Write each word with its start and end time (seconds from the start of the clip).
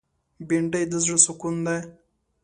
بېنډۍ 0.47 0.83
د 0.91 0.93
زړه 1.03 1.17
سکون 1.25 1.55
ده 1.65 1.75